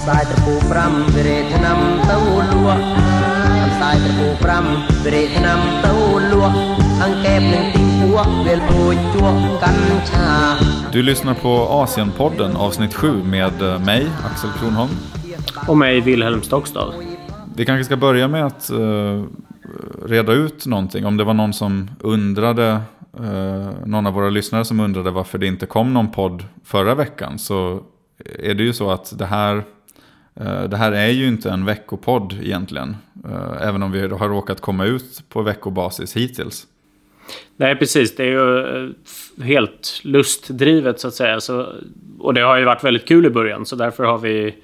[0.01, 0.53] ្សាយត្រពូ
[0.85, 2.17] 5វិរេឆ្នាំទៅ
[2.51, 2.81] លក់
[3.73, 4.27] ផ្សាយត្រពូ
[4.65, 5.93] 5វិរេឆ្នាំទៅ
[6.31, 6.55] លក់
[7.03, 10.29] អង្កេបនឹងទីពួកវាលពួយជក់កាន់ឆា
[10.95, 14.91] Du lyssnar på Asienpodden avsnitt 7 med eh, mig, Axel Kronholm.
[15.69, 16.89] Och mig, Wilhelm Stockstad.
[17.55, 19.23] Vi kanske ska börja med att eh,
[20.05, 21.05] reda ut någonting.
[21.05, 22.67] Om det var någon som undrade,
[23.19, 27.39] eh, någon av våra lyssnare som undrade varför det inte kom någon podd förra veckan.
[27.39, 27.79] Så
[28.39, 29.63] är det ju så att det här, eh,
[30.35, 32.97] Eh, det här är ju inte en veckopodd egentligen.
[33.25, 36.67] Eh, även om vi har råkat komma ut på veckobasis hittills.
[37.57, 38.15] Nej, precis.
[38.15, 41.39] Det är ju eh, helt lustdrivet så att säga.
[41.39, 41.67] Så,
[42.19, 44.55] och det har ju varit väldigt kul i början, så därför har vi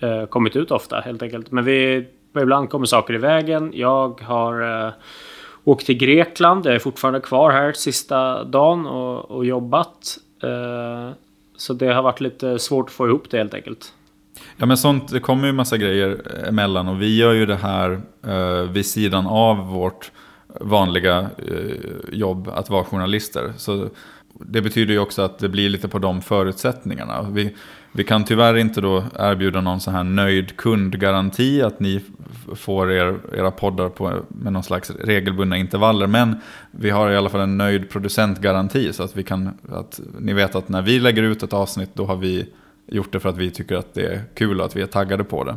[0.00, 1.50] eh, kommit ut ofta helt enkelt.
[1.50, 2.06] Men vi,
[2.42, 3.72] ibland kommer saker i vägen.
[3.74, 4.92] Jag har eh,
[5.64, 6.66] åkt till Grekland.
[6.66, 10.18] Jag är fortfarande kvar här sista dagen och, och jobbat.
[10.42, 11.10] Eh,
[11.56, 13.92] så det har varit lite svårt att få ihop det helt enkelt.
[14.56, 17.56] Ja men sånt, det kommer ju massa grejer eh, emellan och vi gör ju det
[17.56, 20.12] här eh, vid sidan av vårt
[20.60, 23.52] vanliga eh, jobb att vara journalister.
[23.56, 23.88] Så
[24.40, 27.26] det betyder ju också att det blir lite på de förutsättningarna.
[27.30, 27.54] Vi,
[27.92, 32.00] vi kan tyvärr inte då erbjuda någon så här nöjd kundgaranti att ni
[32.54, 36.06] får er, era poddar på, med någon slags regelbundna intervaller.
[36.06, 36.36] Men
[36.70, 40.54] vi har i alla fall en nöjd producentgaranti så att, vi kan, att ni vet
[40.54, 42.48] att när vi lägger ut ett avsnitt då har vi
[42.88, 45.24] gjort det för att vi tycker att det är kul och att vi är taggade
[45.24, 45.56] på det.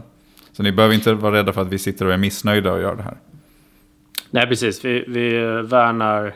[0.51, 2.95] Så ni behöver inte vara rädda för att vi sitter och är missnöjda och gör
[2.95, 3.17] det här.
[4.29, 4.85] Nej, precis.
[4.85, 6.35] Vi, vi värnar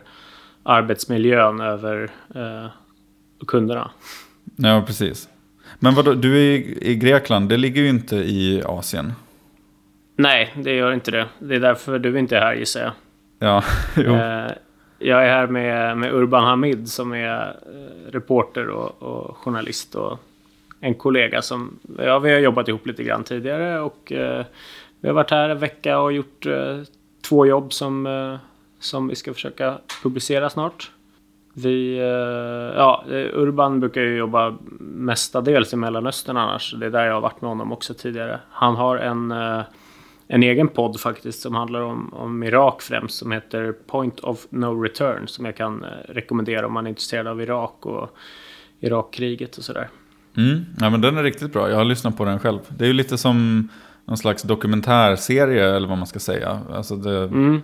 [0.63, 2.67] arbetsmiljön över eh,
[3.47, 3.91] kunderna.
[4.55, 5.29] Ja, precis.
[5.79, 9.13] Men vadå, du är i- i Grekland, det ligger ju inte i Asien.
[10.17, 11.25] Nej, det gör inte det.
[11.39, 12.91] Det är därför du inte är här gissar jag.
[13.39, 13.63] Ja,
[13.95, 14.15] jo.
[14.15, 14.51] Eh,
[14.99, 20.19] jag är här med, med Urban Hamid som är eh, reporter och, och journalist och
[20.79, 24.45] en kollega som ja, vi har jobbat ihop lite grann tidigare och eh,
[24.99, 26.79] vi har varit här en vecka och gjort eh,
[27.29, 28.35] två jobb som, eh,
[28.79, 30.91] som vi ska försöka publicera snart.
[31.53, 36.73] Vi, eh, ja, eh, Urban brukar ju jobba mestadels i Mellanöstern annars.
[36.79, 38.39] Det är där jag har varit med honom också tidigare.
[38.49, 39.61] Han har en eh,
[40.27, 44.81] en egen podd faktiskt som handlar om, om Irak främst som heter Point of No
[44.83, 48.17] Return som jag kan eh, rekommendera om man är intresserad av Irak och
[48.79, 49.89] Irakkriget och sådär.
[50.37, 50.65] Mm.
[50.79, 51.69] ja, men den är riktigt bra.
[51.69, 52.59] Jag har lyssnat på den själv.
[52.77, 53.69] Det är ju lite som
[54.05, 56.59] någon slags dokumentärserie eller vad man ska säga.
[56.73, 57.61] Alltså det, Mm.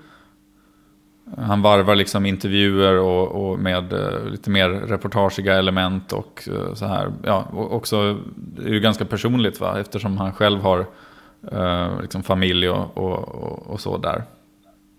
[1.38, 6.86] Han varvar liksom intervjuer och, och med eh, lite mer reportagiga element och eh, så
[6.86, 7.14] här.
[7.24, 10.86] Ja, och också det är ju ganska personligt va, eftersom han själv har
[11.52, 14.24] eh, liksom familj och, och, och, och så där.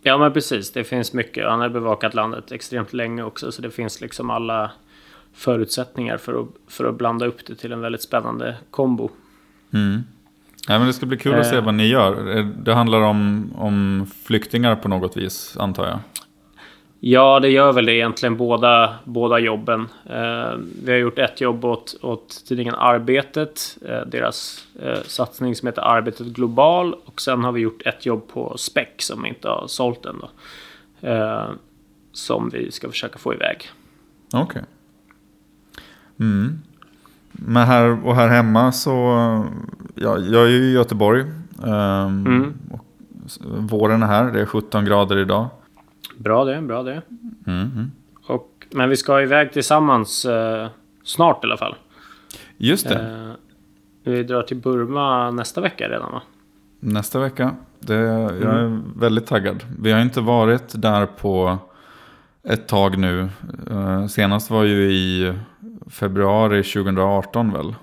[0.03, 1.49] Ja men precis, det finns mycket.
[1.49, 4.71] Han har bevakat landet extremt länge också så det finns liksom alla
[5.35, 9.11] förutsättningar för att, för att blanda upp det till en väldigt spännande kombo.
[9.75, 10.03] Mm.
[10.69, 11.65] Ja, men det ska bli kul att se Eh.
[11.65, 12.37] vad ni gör.
[12.39, 15.99] Eh, Det handlar om, om flyktingar på något vis, antar jag.
[17.05, 19.89] Ja, det gör väl det egentligen båda, båda jobben.
[20.07, 20.53] Eh,
[20.85, 25.83] vi har gjort ett jobb åt, åt tidningen Arbetet, eh, deras eh, satsning som heter
[25.83, 26.95] Arbetet Global.
[27.05, 30.17] Och sen har vi gjort ett jobb på Spec som inte har sålt än.
[30.21, 30.29] Då,
[32.13, 33.69] som vi ska försöka få iväg.
[34.33, 34.63] Okej.
[36.23, 36.59] Mm.
[37.33, 38.91] Men här och här hemma så,
[39.95, 41.21] ja, jag är ju i Göteborg.
[41.65, 42.53] ehm, Mm.
[43.67, 45.49] våren är här, det är 17 grader idag.
[46.17, 47.03] Bra det, bra det.
[47.47, 47.91] Mm, mm.
[48.27, 50.69] Och, men vi ska iväg tillsammans eh,
[51.05, 51.75] snart i alla fall.
[52.57, 53.33] Just det, Eh,
[54.05, 56.23] vi drar till Burma nästa vecka redan va?
[56.81, 57.55] nästa vecka.
[57.81, 59.65] Det, jag är väldigt taggad.
[59.81, 61.59] Vi har inte varit där på
[62.43, 63.29] ett tag nu.
[63.71, 65.33] Eh, senast var ju i
[65.91, 67.75] februari 2018 väl?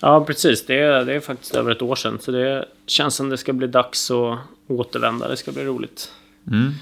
[0.00, 0.66] Ja, precis.
[0.66, 2.18] Det är, det är faktiskt över ett år sedan.
[2.20, 5.28] Så det känns som det ska bli dags att återvända.
[5.28, 6.12] Det ska bli roligt.
[6.46, 6.72] Mm.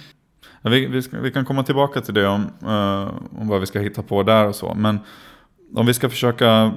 [0.62, 3.66] Ja, vi, vi, ska, vi kan komma tillbaka till det om, eh, om vad vi
[3.66, 4.74] ska hitta på där och så.
[4.74, 4.98] Men
[5.74, 6.72] om vi ska försöka,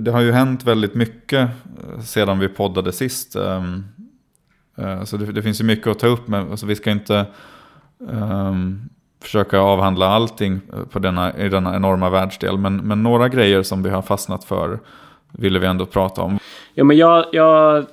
[0.00, 1.50] det har ju hänt väldigt mycket
[1.84, 3.36] eh, sedan vi poddade sist.
[3.36, 3.84] ehm,
[4.78, 7.26] eh, så det, det finns ju mycket att ta upp, men alltså, vi ska inte
[8.10, 8.88] ehm,
[9.24, 10.60] försöka avhandla allting
[10.90, 12.58] på denna, i denna enorma världsdel.
[12.58, 14.78] Men, men några grejer som vi har fastnat för
[15.32, 16.38] ville vi ändå prata om.
[16.74, 17.86] Ja, men jag, jag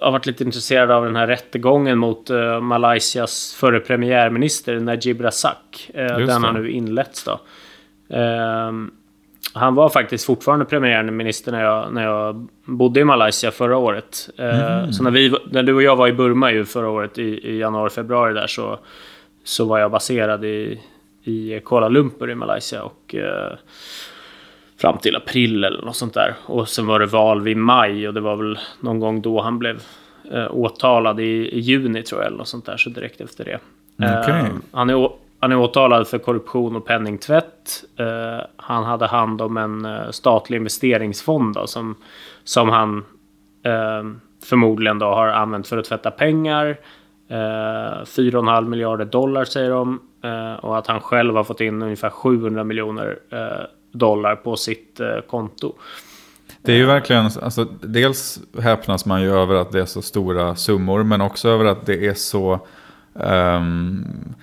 [0.00, 5.90] har varit lite intresserad av den här rättegången mot uh, Malaysias förre premiärminister Najib Razak.
[5.94, 6.32] Uh, den det.
[6.32, 7.40] har nu inletts då.
[8.16, 8.90] Ehm,
[9.54, 14.30] han var faktiskt fortfarande premiärminister när jag, när jag bodde i Malaysia förra året.
[14.38, 17.22] Eh, Så när, vi, när du och jag var i Burma ju förra året i,
[17.22, 18.78] i januari, februari där så,
[19.44, 20.80] så var jag baserad i,
[21.22, 22.82] i Kuala Lumpur i Malaysia.
[22.82, 23.52] Och, eh,
[24.82, 26.34] fram till april eller något sånt där.
[26.46, 29.58] Och sen var det val vid maj och det var väl någon gång då han
[29.58, 29.82] blev
[30.30, 32.76] eh, åtalad i, i, juni tror jag eller något sånt där.
[32.76, 33.58] Så direkt efter det.
[33.96, 34.40] Okay.
[34.40, 35.10] Eh, han, är,
[35.40, 37.84] han är åtalad för korruption och penningtvätt.
[37.96, 41.94] Eh, han hade hand om en eh, statlig investeringsfond då, som,
[42.44, 43.04] som han
[43.62, 44.04] eh,
[44.44, 46.76] förmodligen då har använt för att tvätta pengar.
[47.32, 50.00] Eh, 4,5 miljarder dollar säger de.
[50.24, 55.00] Eh, och att han själv har fått in ungefär 700 miljoner eh, dollar på sitt
[55.00, 55.74] eh, konto.
[56.62, 60.56] Det är ju verkligen, alltså, dels häpnas man ju över att det är så stora
[60.56, 62.66] summor, men också över att det är så...
[63.12, 64.34] Um,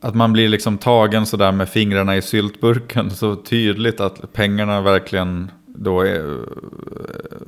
[0.00, 5.50] att man blir liksom tagen sådär med fingrarna i syltburken så tydligt att pengarna verkligen
[5.74, 6.38] då är,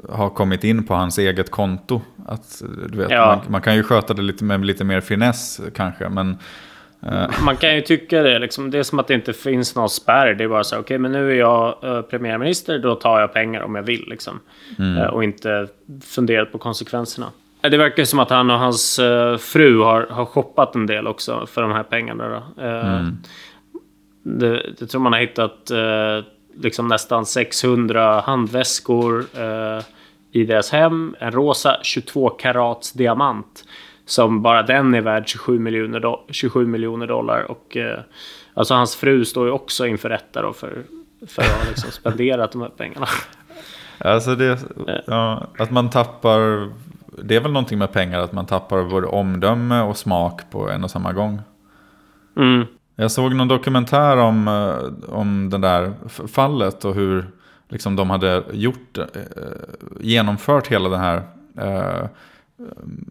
[0.09, 2.01] har kommit in på hans eget konto.
[2.27, 3.27] Att, du vet, ja.
[3.27, 6.37] man, man, kan ju sköta det lite med lite mer finess kanske, men
[7.07, 7.45] Eh.
[7.45, 8.39] Man kan ju tycka det.
[8.39, 10.35] Liksom, det är som att det inte finns någon spärr.
[10.35, 12.79] Det är bara så okej, okay, men nu är jag uh, premiärminister.
[12.79, 14.05] Då tar jag pengar om jag vill.
[14.09, 14.41] Liksom.
[14.79, 14.97] Mm.
[14.97, 15.69] Uh, och inte
[16.05, 17.27] funderat på konsekvenserna.
[17.61, 21.47] Det verkar som att han och hans uh, fru har, har shoppat en del också
[21.47, 22.43] för de här pengarna.
[22.59, 23.17] Mm.
[24.25, 25.71] Det, det, tror man har hittat
[26.55, 29.27] liksom nästan 600 handväskor
[30.33, 31.17] i deras hem.
[31.19, 33.65] En rosa 22 karats diamant.
[34.05, 37.51] Som bara den är värd 27 miljoner, do 27 miljoner dollar.
[37.51, 38.01] Och eh,
[38.55, 40.83] alltså hans fru står ju också inför rätta då för,
[41.27, 43.07] för att ha liksom spenderat de här pengarna.
[43.99, 44.59] Alltså det,
[45.07, 46.71] ja, att man tappar,
[47.23, 50.85] det är väl någonting med pengar att man tappar både omdöme och smak på en
[50.85, 51.41] och samma gång.
[52.37, 52.67] Mm.
[52.97, 55.93] Jag såg någon dokumentär om, eh, om det där
[56.27, 57.27] fallet och hur
[57.69, 59.05] liksom de hade gjort, eh,
[60.01, 61.23] genomfört hela den här
[61.59, 62.09] eh,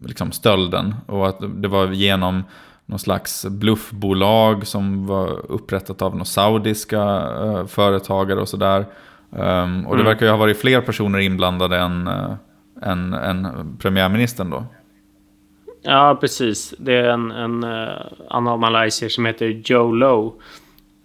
[0.02, 0.94] liksom stölden.
[1.06, 2.44] Och att det var genom
[2.86, 7.28] någon slags bluffbolag som var upprättat av några saudiska
[7.68, 8.86] företagare och sådär.
[9.30, 10.04] Um, och det mm.
[10.04, 12.10] verkar ju ha varit fler personer inblandade än,
[12.82, 14.66] än, än premiärministern då.
[15.82, 16.74] Ja, precis.
[16.78, 17.88] Det är en, en uh,
[18.28, 20.34] annan malaysier som heter Joe Low.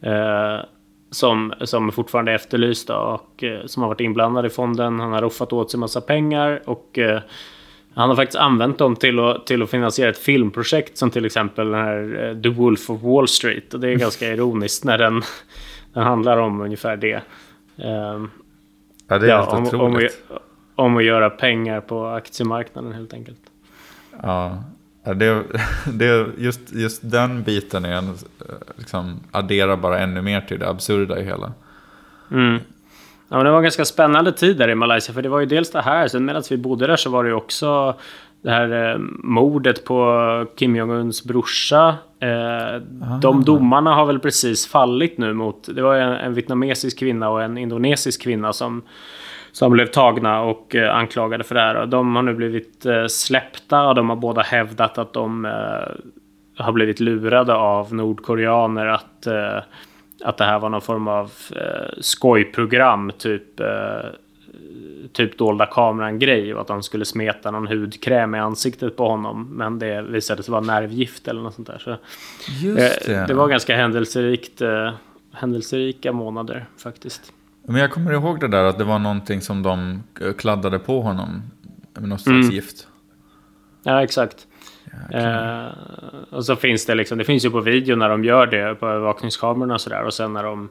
[0.05, 0.65] Uh,
[1.11, 4.99] som, som fortfarande är efterlyst och uh, som har varit inblandad i fonden.
[4.99, 6.99] Han har roffat åt sig massa pengar och
[7.97, 11.71] han har faktiskt använt dem till att, till att finansiera ett filmprojekt som till exempel
[11.71, 13.73] den här eh, The Wolf of Wall Street.
[13.73, 15.21] Och det är ganska ironiskt när den,
[15.93, 17.15] den handlar om ungefär det.
[17.15, 18.31] Um,
[19.07, 20.23] ja, det är ja, helt om, otroligt.
[20.29, 23.41] Om, om att göra pengar på aktiemarknaden helt enkelt.
[24.23, 24.63] Ja,
[25.03, 25.43] det,
[25.93, 28.13] det, just, just den biten är en,
[28.75, 31.51] liksom, adderar bara ännu mer till det absurda i hela.
[32.31, 32.59] Mm.
[33.29, 35.13] Ja, men det var en ganska spännande tid där i Malaysia.
[35.13, 36.07] För det var ju dels det här.
[36.07, 37.95] Sen medan vi bodde där så var det ju också
[38.41, 41.95] det här eh, mordet på Kim Jong-Uns brorsa.
[42.19, 42.81] Eh,
[43.21, 45.75] de domarna har väl precis fallit nu mot...
[45.75, 48.81] Det var en, en vietnamesisk kvinna och en indonesisk kvinna som,
[49.57, 51.75] som blev tagna och eh, anklagade för det här.
[51.75, 56.63] Och de har nu blivit eh, släppta och de har båda hävdat att de eh,
[56.63, 59.27] har blivit lurade av nordkoreaner att
[60.23, 61.31] att det här var någon form av
[62.01, 63.61] skojprogram, typ,
[65.13, 66.53] typ dolda kameran-grej.
[66.53, 69.49] Och att de skulle smeta någon hudkräm i ansiktet på honom.
[69.51, 71.77] Men det visade sig vara nervgift eller något sånt där.
[71.77, 71.97] Så,
[72.65, 73.25] Just det.
[73.27, 74.61] Det var ganska händelserikt,
[75.31, 77.33] händelserika månader faktiskt.
[77.69, 80.03] Men jag kommer ihåg det där att det var någonting som de
[80.37, 81.41] kladdade på honom.
[81.93, 82.51] Med något slags mm.
[82.51, 82.87] gift.
[83.83, 84.47] Ja, exakt.
[85.13, 85.67] Eh,
[86.29, 88.87] och så finns det liksom, det finns ju på video när de gör det på
[88.87, 90.03] övervakningskamerorna och sådär.
[90.03, 90.69] Och sen när de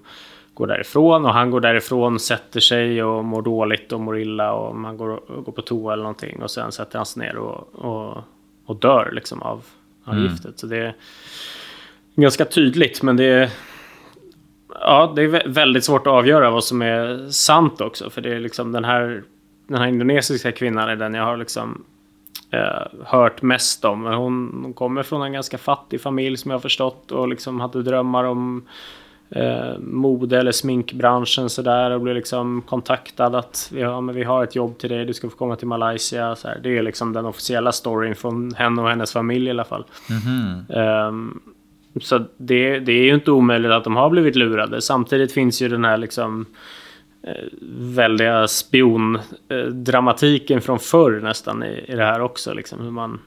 [0.55, 4.77] går därifrån och han går därifrån, sätter sig och mår dåligt och mår illa och
[4.77, 6.43] man går, går på toa eller någonting.
[6.43, 8.25] Och sen sätter han sig ner och, och,
[8.67, 9.65] och dör liksom av,
[10.05, 10.25] av mm.
[10.25, 10.59] giftet.
[10.59, 10.95] Så det är
[12.15, 13.51] ganska tydligt men det är
[14.81, 18.11] Ja, det är väldigt svårt att avgöra vad som är sant också.
[18.11, 19.23] För det är liksom den här,
[19.69, 21.85] den här indonesiska kvinnan är den jag har liksom
[22.51, 24.05] eh, hört mest om.
[24.05, 27.83] Hon, hon, kommer från en ganska fattig familj som jag har förstått och liksom hade
[27.83, 28.67] drömmar om
[29.31, 34.57] eh, mode eller sminkbranschen sådär och blev liksom kontaktad att ja, men vi har ett
[34.57, 36.37] jobb till dig, du ska få komma till Malaysia.
[36.37, 36.59] Så här.
[36.63, 39.85] Det är liksom den officiella storyn från henne och hennes familj i alla fall.
[40.11, 41.09] Mm -hmm.
[41.09, 41.41] um,
[42.01, 44.83] så det, det är ju inte omöjligt att de har blivit lurade.
[44.83, 46.47] Samtidigt finns ju den här liksom
[47.27, 47.45] Eh,
[47.79, 52.55] väldiga spiondramatiken från förr nästan i, i det här också.
[52.55, 53.21] Liksom, hur man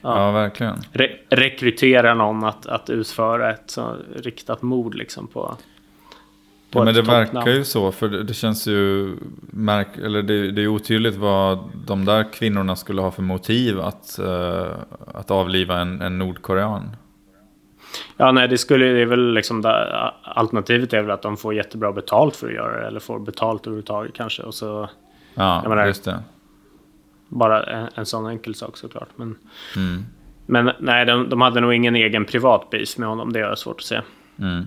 [0.00, 0.76] ja, ja verkligen.
[0.92, 5.56] Re rekryterar någon att, att utföra ett så riktat mord liksom på,
[6.70, 10.50] på ja, men det verkar ju så, för det, det känns ju märk eller det,
[10.50, 14.66] det, är otydligt vad de där kvinnorna skulle ha för motiv att, uh,
[15.14, 16.96] att avliva en, en nordkorean.
[18.16, 21.54] Ja, nej, det skulle det är väl liksom där, alternativet är väl att de får
[21.54, 22.86] jättebra betalt för att göra det.
[22.86, 24.42] Eller får betalt överhuvudtaget kanske.
[24.42, 24.88] Och så
[25.34, 26.22] Ja, menar- just det.
[27.28, 29.08] bara en, en sån enkel sak såklart.
[29.16, 29.36] Men,
[29.76, 30.04] Mm.
[30.46, 33.32] men nej, de, de hade nog ingen egen privat beef med honom.
[33.32, 34.00] Det är svårt att se.
[34.38, 34.66] Mm.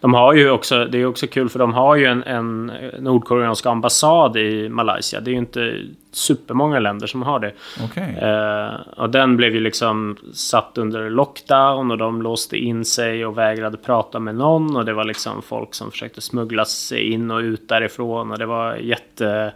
[0.00, 3.66] De har ju också, det är också kul för de har ju en, en nordkoreansk
[3.66, 5.20] ambassad i Malaysia.
[5.20, 5.80] Det är ju inte
[6.12, 7.52] supermånga länder som har det.
[7.84, 8.18] Okej.
[8.22, 13.38] Eh, och den blev ju liksom satt under lockdown och de låste in sig och
[13.38, 14.76] vägrade prata med någon.
[14.76, 18.32] Och det var liksom folk som försökte smuggla sig in och ut därifrån.
[18.32, 19.52] Och det var jätte,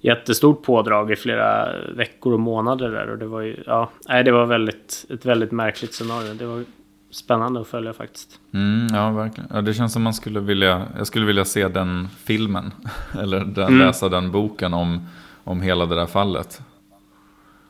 [0.00, 3.10] jättestort pådrag i flera veckor och månader där.
[3.10, 6.34] Och det var ju, ja, nej, det var väldigt, ett väldigt märkligt scenario.
[6.34, 6.64] Det var
[7.10, 8.40] spännande att följa faktiskt.
[8.54, 9.50] Mm, ja, verkligen.
[9.54, 12.72] Ja, det känns som man skulle vilja, jag skulle vilja se den filmen.
[13.20, 13.78] Eller den, Mm.
[13.78, 15.06] läsa den boken om,
[15.44, 16.60] om hela det där fallet.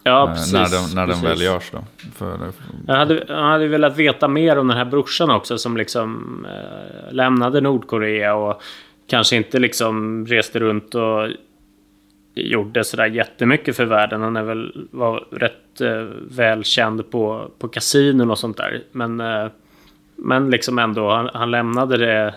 [0.02, 0.52] Ja, Eh, precis.
[0.52, 1.25] när den, när den precis.
[1.25, 1.85] väl görs då.
[2.14, 2.38] För,
[2.87, 7.12] Jag hade, jag hade velat veta mer om den här brorsan också som liksom eh,
[7.12, 8.62] lämnade Nordkorea och
[9.06, 11.28] kanske inte liksom reste runt och
[12.34, 14.22] gjorde sådär jättemycket för världen.
[14.22, 18.82] Han är väl, var rätt eh, välkänd på, på kasinon och sånt där.
[18.92, 19.46] Men, eh,
[20.16, 22.34] men liksom ändå, han, han lämnade det,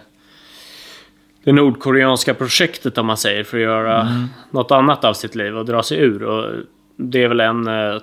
[1.43, 4.07] det nordkoreanska projektet om man säger för att göra
[4.51, 6.23] något annat av sitt liv och dra sig ur.
[6.23, 6.51] Och
[6.97, 8.01] det är väl en eh,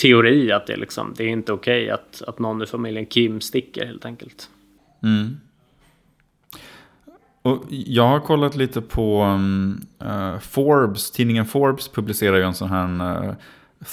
[0.00, 3.86] teori att det, liksom, det är inte okej att, att någon i familjen Kim sticker
[3.86, 4.48] helt enkelt.
[5.02, 5.36] Mm.
[7.50, 12.68] Och jag har kollat lite på um, eh, Forbes, tidningen Forbes publicerar ju en sån
[12.68, 13.34] här eh,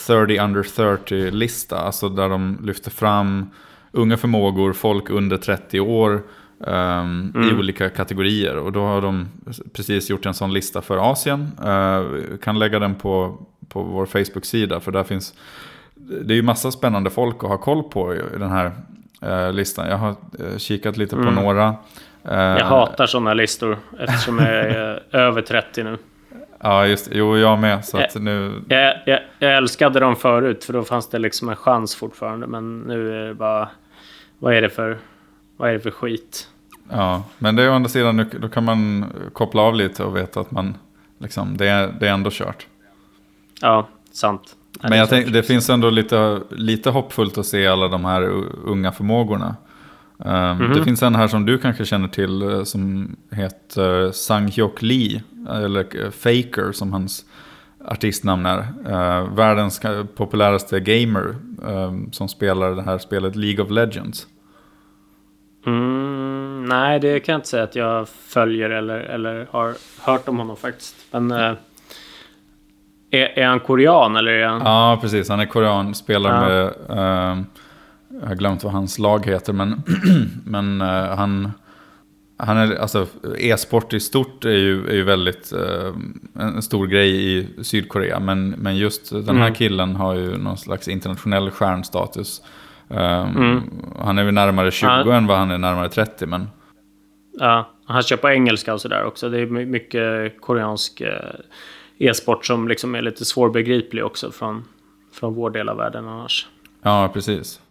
[0.08, 1.78] 30 under 30-lista.
[1.78, 3.50] Alltså där de lyfter fram
[3.92, 6.24] unga förmågor, folk under 30 år
[6.68, 8.58] ehm, i olika kategorier.
[8.58, 9.28] Och då har de
[9.74, 11.52] precis gjort en sån lista för Asien.
[11.66, 13.38] Eh, kan lägga den på,
[13.70, 15.34] på vår Facebook-sida för där finns
[15.96, 18.72] det är ju massa spännande folk att ha koll på i den här
[19.52, 19.88] listan.
[19.88, 20.16] Jag har
[20.58, 21.36] kikat lite på Mm.
[21.36, 21.76] några.
[22.28, 25.98] Eh, Jag hatar sådana listor eftersom jag är eh, över 30 nu.
[26.60, 27.86] Ja, just Jo, jag med.
[27.86, 28.62] Så att nu...
[28.70, 32.48] Jag, jag, jag älskade dem förut för då fanns det liksom en chans fortfarande.
[32.48, 33.70] Men nu är det bara...
[34.40, 34.98] Vad är det för,
[35.58, 36.48] vad är det för skit?
[36.92, 40.16] Ja, men det är å andra sidan, nu- då kan man koppla av lite och
[40.18, 40.78] veta att man,
[41.20, 42.68] liksom, det, är, det är ändå kört.
[43.62, 44.56] Ja, sant.
[44.82, 45.24] Men det jag sant.
[45.24, 48.22] tänk, det finns ändå lite, lite hoppfullt att se alla de här
[48.66, 49.56] unga förmågorna.
[50.20, 50.74] Um, Mhm.
[50.74, 55.24] Det finns en här som du kanske känner till eh, som heter Sang Hyok Lee,
[55.50, 57.26] eller eh, Faker som hans
[57.86, 58.60] artistnamn är.
[58.90, 59.82] Eh, världens
[60.16, 61.36] populäraste gamer
[61.68, 64.28] ehm, som spelar det här spelet League of Legends.
[65.66, 70.38] Mm, nej, det kan jag inte säga att jag följer eller, eller har hört om
[70.38, 70.96] honom faktiskt.
[71.12, 71.54] Men eh,
[73.12, 74.62] är, är han korean eller är han...
[74.66, 75.30] Ja, precis.
[75.30, 76.42] Han är korean, spelar Ja.
[76.50, 76.74] med...
[77.32, 77.46] ehm,
[78.22, 79.82] jag har glömt vad hans lag heter, men,
[80.46, 81.52] men eh, han...
[82.40, 83.08] Han är, alltså,
[83.38, 85.94] e-sport i stort är ju, är ju väldigt eh,
[86.44, 88.20] en stor grej i Sydkorea.
[88.20, 89.54] Men, men just den här Mm.
[89.54, 92.42] killen har ju någon slags internationell stjärnstatus.
[92.88, 93.62] Um, Mm.
[94.00, 95.14] Han är väl närmare 20 Ja.
[95.14, 96.26] än vad han är närmare 30.
[96.26, 96.48] Men
[97.40, 99.30] Ja, han kör på engelska och sådär också.
[99.30, 101.36] Det är my- mycket koreansk eh,
[101.98, 104.64] e-sport som liksom är lite svårbegriplig också från,
[105.14, 106.48] från vår del av världen annars.
[106.82, 107.62] Ja, precis.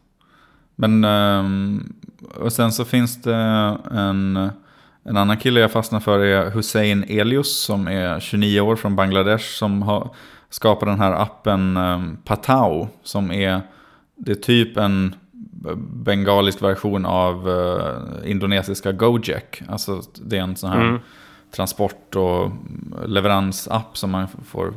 [0.76, 1.92] Men, ehm,
[2.34, 3.34] och sen så finns det
[3.90, 4.50] en,
[5.04, 9.44] en annan kille jag fastnar för är Hussein Elius som är 29 år från Bangladesh
[9.44, 10.10] som har
[10.50, 13.60] skapat den här appen um, Patao som är,
[14.16, 15.14] det är typ en
[15.78, 19.62] bengalisk version av eh, indonesiska Gojek.
[19.68, 20.98] Alltså det är en sån här Mm.
[21.50, 22.50] transport och
[23.06, 24.74] leveransapp som man får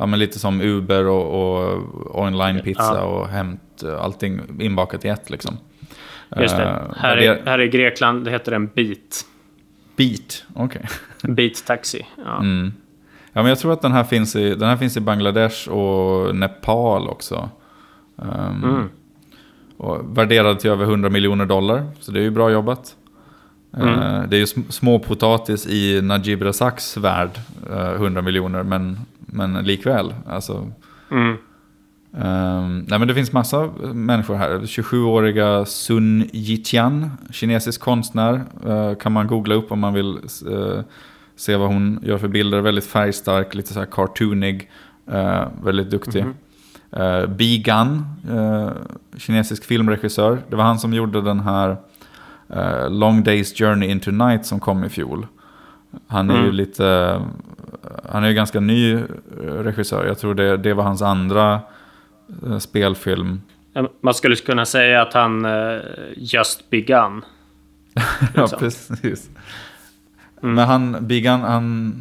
[0.00, 3.02] Ja, men lite som Uber och, och online-pizza Ja.
[3.02, 5.56] och hämt, allting inbakat i ett liksom.
[6.36, 6.62] Just det.
[6.62, 9.24] Eh, här, det- i, här i Grekland det heter den Beat.
[9.96, 10.82] Beat, okej.
[11.22, 12.06] Beat Taxi.
[12.24, 12.36] Ja.
[12.40, 12.72] Mm.
[13.32, 16.36] Ja, men jag tror att den här finns i, den här finns i Bangladesh och
[16.36, 17.48] Nepal också.
[18.22, 18.88] Ehm, Mm.
[19.76, 22.96] och värderad till över 100 miljoner dollar, så det är ju bra jobbat.
[23.76, 23.88] Mm.
[23.88, 27.30] Eh, det är ju sm- småpotatis i Najib Razaks värld,
[27.70, 28.98] eh, 100 miljoner, men,
[29.32, 30.14] men likväl.
[30.26, 30.70] Alltså,
[31.10, 31.36] Mm.
[32.18, 34.58] Ehm, nej men det finns massa människor här.
[34.60, 38.40] 27-åriga Sun Yitian, kinesisk konstnär.
[38.66, 40.16] eh, kan man googla upp om man vill
[40.50, 40.80] eh,
[41.36, 42.60] se vad hon gör för bilder.
[42.60, 44.70] Väldigt färgstark, lite så här cartoonig.
[45.12, 46.24] eh, väldigt duktig.
[46.24, 46.34] Mhm.
[47.02, 48.04] Uh, Bi Gan,
[49.16, 50.38] kinesisk filmregissör.
[50.48, 51.76] Det var han som gjorde den här
[52.88, 55.26] Long Days Journey into Night som kom i fjol.
[56.06, 56.54] Han är ju Mm.
[56.54, 57.20] lite,
[58.08, 59.04] han är ju ganska ny eh,
[59.40, 60.06] regissör.
[60.06, 61.60] Jag tror det, det var hans andra
[62.46, 63.40] eh, spelfilm.
[64.00, 65.80] Man skulle kunna säga att han uh,
[66.16, 67.24] just begun.
[68.34, 69.30] ja, precis.
[70.42, 70.54] Mm.
[70.54, 71.94] Men han, Bigan, han,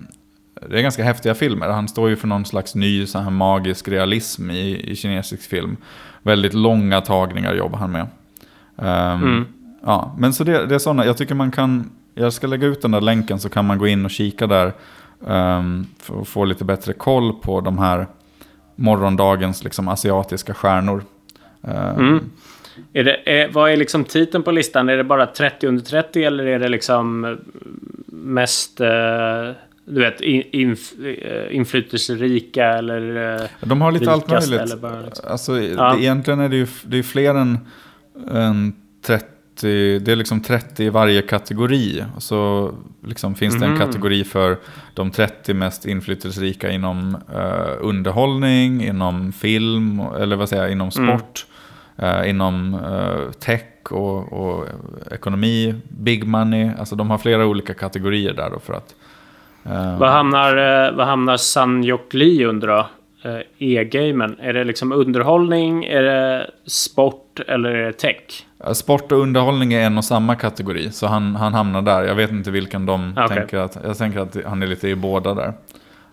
[0.70, 1.68] det är ganska häftiga filmer.
[1.68, 5.78] Han står ju för någon slags ny så här magisk realism i, i kinesisk film.
[6.22, 8.08] Väldigt långa tagningar jobbar han med.
[8.76, 9.46] Um, mm.
[9.84, 12.82] Ja, men så det, det är sådana, jag tycker man kan, jag ska lägga ut
[12.82, 14.74] den där länken så kan man gå in och kika där.
[15.20, 18.08] Um, för att få lite bättre koll på de här
[18.76, 21.04] morgondagens liksom, asiatiska stjärnor.
[21.62, 22.30] Um, mm.
[22.94, 24.90] Är det, är, vad är liksom titeln på listan?
[24.90, 27.38] Är det bara 30 under 30 eller är det liksom
[28.08, 28.82] mest...
[28.82, 28.88] Uh
[29.90, 34.62] du vet, inf eh, inflytelserika eller eh, De har lite allt möjligt.
[34.62, 35.12] Liksom.
[35.24, 35.98] Alltså, ja.
[35.98, 37.58] egentligen är det ju det är fler än,
[38.32, 39.26] än 30.
[39.62, 42.04] Det är liksom 30 i varje kategori.
[42.16, 42.72] Och så
[43.06, 43.62] liksom finns mm.
[43.62, 43.88] det en mhm.
[43.88, 44.58] kategori för
[44.94, 51.18] de 30 mest inflytelserika inom uh, underhållning, inom film, eller vad säger jag, inom mm.
[51.18, 51.46] sport.
[51.98, 52.20] Mm.
[52.22, 54.66] Uh, inom uh, tech och, och,
[55.12, 56.72] ekonomi, big money.
[56.80, 58.96] Alltså de har flera olika kategorier där då för att
[59.66, 62.88] Uh, vad hamnar, uh, vad hamnar Sanjok Lee under då?
[63.30, 64.38] Uh, E-gamen?
[64.40, 68.46] Är det liksom underhållning, är det sport eller är det tech?
[68.74, 72.04] Sport och underhållning är en och samma kategori, så han, han hamnar där.
[72.04, 73.28] Jag vet inte vilken de okay.
[73.28, 73.78] tänker att...
[73.84, 75.54] Jag tänker att han är lite i båda där.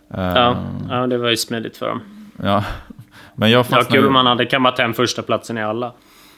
[0.09, 0.57] Ja,
[0.89, 2.01] ja det var ju smidigt för dem.
[2.43, 2.65] Ja,
[3.35, 3.97] men jag fastnar...
[3.97, 5.93] Ja, kul om man hade kammat hem första platsen i alla.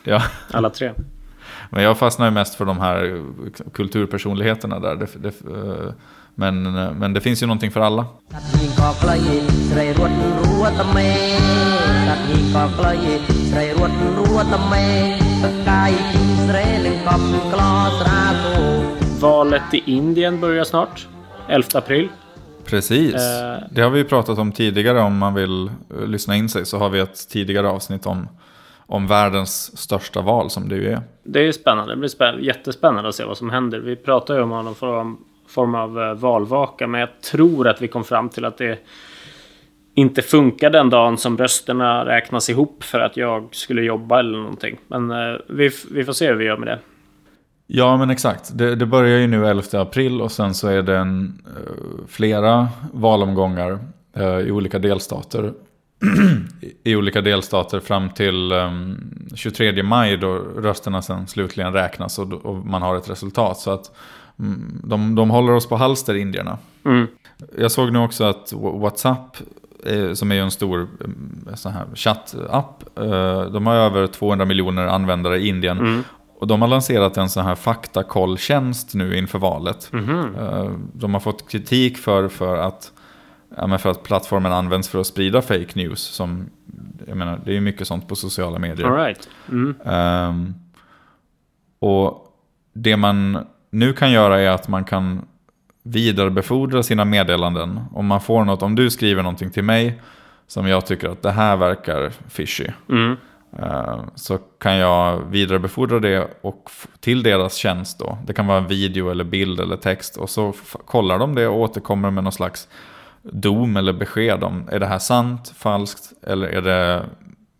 [0.04, 0.22] Ja.
[0.50, 0.92] Alla tre.
[1.70, 3.24] Men jag fastnar ju mest för de här
[3.72, 4.96] kulturpersonligheterna där.
[4.96, 5.34] Det, det,
[6.34, 6.62] men,
[6.98, 8.06] men det finns ju någonting för alla.
[19.21, 21.09] Valet i Indien börjar snart,
[21.49, 22.09] 11 april.
[22.64, 26.66] Precis, uh, det har vi pratat om tidigare om man vill eh, lyssna in sig
[26.66, 28.28] så har vi ett tidigare avsnitt om,
[28.87, 31.00] om världens största val som det ju är.
[31.23, 33.78] Det är spännande, det blir spä jättespännande att se vad som händer.
[33.78, 35.14] Vi pratar ju om honom för
[35.49, 36.87] form av eh, valvaka.
[36.87, 38.78] Men jag tror att vi kom fram till att det
[39.99, 44.78] inte funkar den dagen som rösterna räknas ihop för att jag skulle jobba eller någonting.
[44.88, 46.78] Men eh, vi, vi får se hur vi gör med det.
[47.67, 48.58] Ja men exakt.
[48.58, 52.69] Det, det börjar ju nu 11 april och sen så är det en, uh, flera
[52.93, 53.78] valomgångar
[54.19, 55.52] uh, i olika delstater.
[56.84, 58.97] I olika delstater fram till um,
[59.34, 63.58] 23 maj då rösterna sen slutligen räknas och, och man har ett resultat.
[63.58, 63.91] Så att
[64.39, 66.58] Mm, de, de håller oss på halster, indierna.
[66.84, 67.06] Mm.
[67.58, 69.37] Jag såg nu också att WhatsApp,
[70.14, 75.38] som är en stor mm, sån här chattapp, eh, de har över 200 miljoner användare
[75.38, 75.78] i Indien.
[75.78, 76.04] Mm.
[76.38, 79.91] Och de har lanserat en sån här faktakolltjänst nu inför valet.
[79.93, 80.91] Mm.
[80.95, 82.93] De har fått kritik för, för, att,
[83.56, 86.00] ja, för att plattformen används för att sprida fake news.
[86.00, 86.47] Som,
[87.06, 88.86] jag menar, det är ju mycket sånt på sociala medier.
[88.86, 89.28] All right.
[89.49, 89.76] Mm.
[89.80, 90.54] Um,
[91.78, 92.34] och
[92.73, 95.26] det man nu kan göra är att man kan
[95.88, 97.80] vidarebefordra sina meddelanden.
[97.92, 100.00] Om man får något, om du skriver någonting till mig
[100.46, 102.66] som jag tycker att det här verkar fishy.
[102.88, 103.16] Mm.
[103.62, 106.70] Uh, så kan jag vidarebefordra det och
[107.00, 108.18] till deras tjänst då.
[108.26, 110.16] Det kan vara en video eller bild eller text.
[110.16, 112.68] Och så kollar de det och återkommer med någon slags
[113.22, 117.04] dom eller besked om är det här sant, falskt eller är det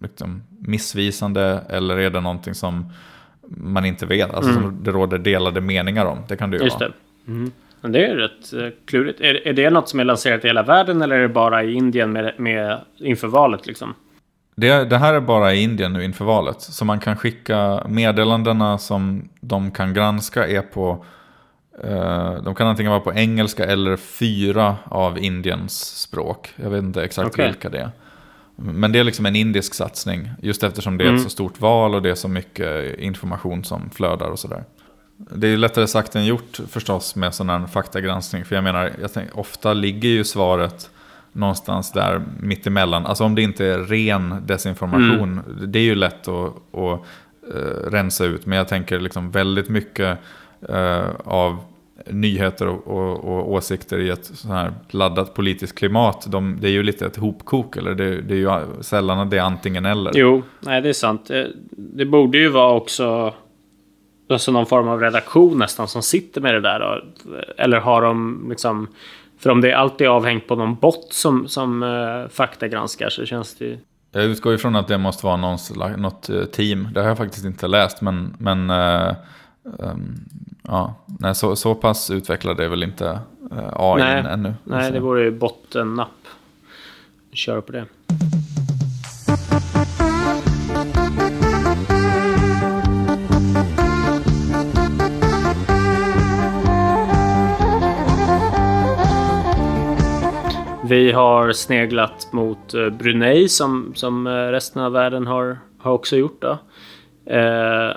[0.01, 2.93] liksom missvisande eller är det någonting som
[3.49, 4.35] man inte vet.
[4.35, 4.63] Alltså mm.
[4.63, 6.19] som det råder delade meningar om.
[6.29, 6.89] Det kan det ju Just vara.
[6.89, 7.33] Det.
[7.33, 7.53] Mm.
[7.81, 9.21] Men det är rätt uh, klurigt.
[9.21, 11.73] Är, är det något som är lanserat i hela världen eller är det bara i
[11.73, 13.67] Indien med, med, inför valet?
[13.67, 13.95] Liksom?
[14.55, 16.61] Det, det, här är bara i Indien nu inför valet.
[16.61, 21.05] Så man kan skicka meddelandena som de kan granska är på
[21.85, 26.53] uh, de kan antingen vara på engelska eller fyra av Indiens språk.
[26.57, 27.47] Jag vet inte exakt okay.
[27.47, 27.91] vilka det är.
[28.61, 30.31] Men det är liksom en indisk satsning.
[30.43, 31.25] Just eftersom det är ett mm.
[31.25, 34.65] så stort val och det är så mycket information som flödar och sådär.
[35.19, 38.45] Det är lättare sagt än gjort förstås med sån här faktagranskning.
[38.45, 40.91] För jag menar, jag tänker, ofta ligger ju svaret
[41.33, 43.07] någonstans där mittemellan.
[43.07, 45.41] Alltså om det inte är ren desinformation.
[45.47, 45.73] Mm.
[45.73, 47.01] Det är ju lätt att, att
[47.55, 48.47] uh, rensa ut.
[48.47, 50.19] Men jag tänker liksom väldigt mycket
[50.71, 51.59] uh, av
[52.07, 56.73] nyheter och, och, och, åsikter i ett så här laddat politiskt klimat, de, det är
[56.73, 57.77] ju lite ett hopkok.
[57.77, 60.13] Eller det, det är ju sällan det är antingen eller.
[60.15, 61.27] Jo, nej det är sant.
[61.27, 63.35] Det, det borde ju vara också
[64.33, 66.81] alltså någon form av redaktion nästan som sitter med det där.
[66.81, 67.03] Då.
[67.57, 68.89] Eller har de liksom...
[69.39, 73.55] För om det är alltid avhängt på någon bot som, som uh, faktagranskar så känns
[73.55, 73.79] det ju...
[74.13, 75.59] Jag utgår ifrån att det måste vara någon,
[75.97, 76.89] något eh, team.
[76.95, 78.01] Det har jag faktiskt inte läst.
[78.01, 79.15] Men, men uh,
[79.65, 80.21] um,
[80.71, 84.55] Ja, nej, så, så pass utvecklad är väl inte eh, AI nej, ännu.
[84.65, 86.09] Nej, det vore ju bottennapp.
[87.33, 87.85] Köra på det.
[100.89, 106.17] Vi har sneglat mot eh, Brunei som, som eh, resten av världen har, har också
[106.17, 106.43] gjort.
[106.43, 106.59] Då.
[107.35, 107.93] Eh,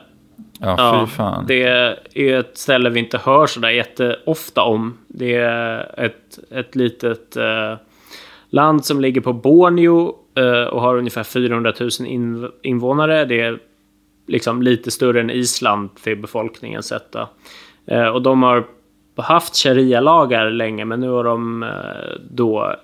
[0.63, 1.45] Ja, fy fan.
[1.47, 4.97] det är ett ställe vi inte hör sådär jätteofta om.
[5.07, 7.73] Det är ett, ett litet eh,
[8.49, 13.25] land som ligger på Borneo eh, och har ungefär 400 000 in, invånare.
[13.25, 13.59] Det är
[14.27, 17.15] liksom lite större än Island till befolkningen sett.
[17.85, 18.65] Eh, och de har
[19.21, 21.69] haft sharia-lagar länge, men nu har de eh,
[22.29, 22.75] då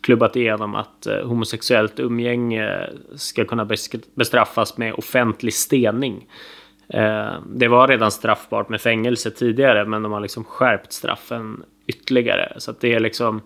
[0.00, 3.68] klubbat igenom att eh, homosexuellt umgänge ska kunna
[4.14, 6.26] bestraffas med offentlig stening.
[6.88, 12.52] Eh, det var redan straffbart med fängelse tidigare, men de har liksom skärpt straffen ytterligare.
[12.56, 13.42] Så att det är liksom,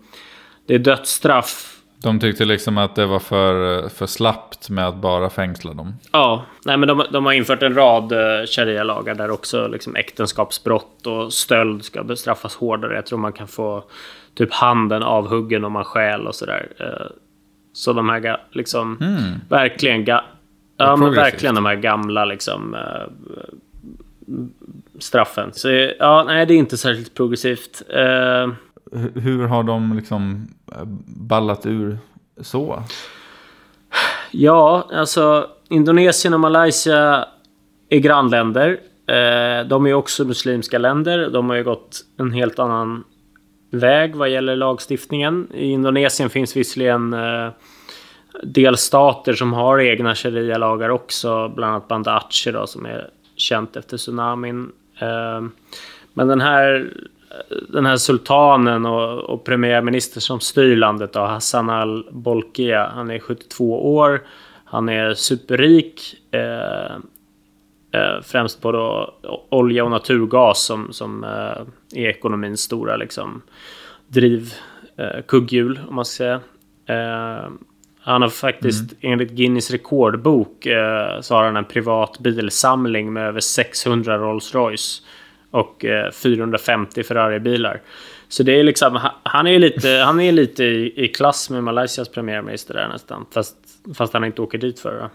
[0.67, 5.31] det är dödsstraff de tyckte liksom att det var för, för slappt med att bara
[5.31, 5.95] fängsla dem.
[6.13, 11.07] Ja, nej, men de, de har infört en rad uh, sharia-lagar där också liksom, äktenskapsbrott
[11.07, 12.95] och stöld ska bestraffas hårdare.
[12.95, 13.85] Jag tror man kan få
[14.35, 16.69] typ handen avhuggen om man stjäl och sådär.
[16.81, 17.07] Eh,
[17.73, 18.97] så de här liksom
[19.49, 20.21] verkligen, ga-
[20.77, 23.09] ja, men verkligen de här gamla liksom eh,
[24.99, 25.53] straffen.
[25.53, 27.83] Så ja, nej, det är inte särskilt progressivt.
[29.15, 31.99] Hur har de liksom eh, ballat ur
[32.41, 32.83] så?
[34.31, 37.25] Ja, alltså Indonesien och Malaysia
[37.89, 38.81] är grannländer.
[39.07, 41.31] Eh, de är också muslimska länder.
[41.31, 43.05] De har ju gått en helt annan
[43.71, 45.49] väg vad gäller lagstiftningen.
[45.55, 47.49] I Indonesien finns visserligen eh,
[48.43, 51.49] delstater som har egna sharia-lagar också.
[51.49, 54.73] Bland annat Banda Aceh då, som är känt efter tsunamin.
[56.15, 56.93] Men den här,
[57.69, 63.95] den här sultanen och, och premiärminister som styr landet, då, Hassan al-Bolkiah, han är 72
[63.95, 64.23] år.
[64.65, 66.17] Han är superrik.
[66.31, 66.95] Eh,
[68.01, 69.15] eh, främst på då
[69.49, 73.43] olja och naturgas som, som eh, är ekonomins stora liksom,
[74.09, 74.55] driv,
[74.97, 76.41] eh, kugghjul, om man ska säga.
[76.87, 77.51] Eh,
[78.01, 83.41] han har faktiskt, enligt Guinness rekordbok, eh, så har han en privat bilsamling med över
[83.41, 85.03] 600 Rolls Royce
[85.55, 87.81] och eh, 450 Ferrari-bilar.
[88.29, 91.63] Så det är liksom, ha- han är lite, han är lite i, i klass med
[91.65, 93.27] Malaysias premiärminister där nästan.
[93.35, 93.57] Fast,
[93.95, 95.11] fast han inte åker dit för det.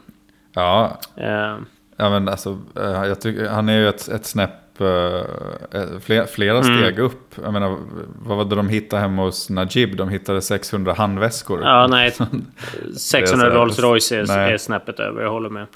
[0.53, 1.57] Ja, Eh,
[1.97, 6.63] ja men alltså, eh, jag tycker, han är ju ett, ett snäpp, eh, flera, flera
[6.63, 7.35] steg upp.
[7.43, 7.77] Jag menar,
[8.25, 9.95] vad var det de hittade hemma hos Najib?
[9.95, 11.61] De hittade 600 handväskor.
[11.63, 12.11] Ja, nej.
[12.97, 14.53] 600 så här- Rolls Royce är, nej.
[14.53, 15.67] är snäppet över, jag håller med.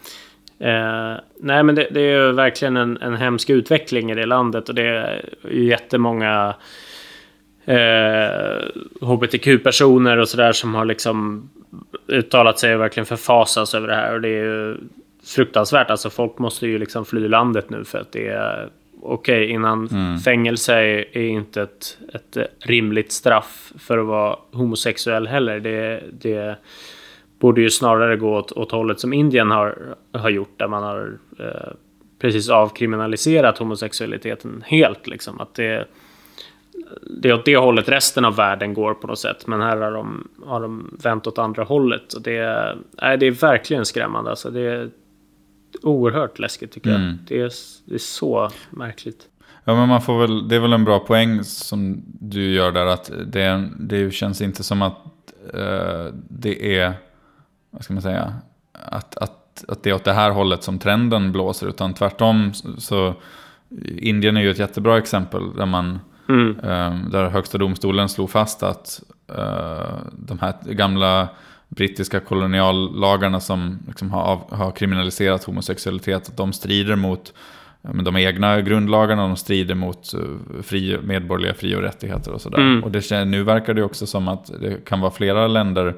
[0.59, 4.69] Eh, nej, men det, det är ju verkligen en, en hemsk utveckling i det landet
[4.69, 6.55] och det är ju jättemånga
[7.65, 8.61] eh,
[9.01, 11.49] hbtq-personer och sådär som har liksom
[12.07, 14.77] uttalat sig och verkligen förfasas över det här och det är ju
[15.25, 15.89] fruktansvärt.
[15.89, 18.69] Alltså folk måste ju liksom fly landet nu för att det är
[19.01, 19.89] okej innan
[20.25, 25.59] fängelse är, är inte ett, ett rimligt straff för att vara homosexuell heller.
[25.59, 26.55] Det, det
[27.43, 31.17] borde ju snarare gå åt, åt hållet som Indien har, har gjort där man har
[31.39, 31.73] eh,
[32.19, 35.07] precis avkriminaliserat homosexualiteten helt.
[35.07, 35.39] Liksom.
[35.39, 35.87] Att det,
[37.21, 39.47] det är åt det hållet resten av världen går på något sätt.
[39.47, 42.13] Men här har de, har de vänt åt andra hållet.
[42.13, 44.29] Och det, nej, det är verkligen skrämmande.
[44.29, 44.89] Alltså, det är
[45.81, 47.17] oerhört läskigt tycker jag.
[47.27, 47.51] Det är,
[47.85, 49.27] det är så märkligt.
[49.63, 52.85] Ja, men man får väl, det är väl en bra poäng som du gör där.
[52.85, 54.97] Att det, det känns inte som att
[55.53, 56.93] eh, det är,
[57.73, 58.33] vad ska man säga,
[58.73, 61.67] att, att, att det är åt det här hållet som trenden blåser.
[61.67, 63.13] Utan tvärtom så-
[63.97, 66.59] Indien är ju ett jättebra exempel där man, Mm.
[66.59, 69.03] eh, där högsta domstolen slog fast att
[69.37, 71.27] eh, de här gamla
[71.69, 77.33] brittiska koloniallagarna som liksom har, av, har kriminaliserat homosexualitet, att de strider mot
[77.81, 80.19] men de egna grundlagarna, de strider mot eh,
[80.63, 82.57] fri, medborgerliga fri och rättigheter och sådär.
[82.57, 82.83] Mm.
[82.83, 85.95] Och det, nu verkar det också som att det kan vara flera länder